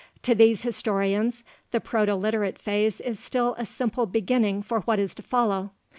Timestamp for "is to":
4.97-5.21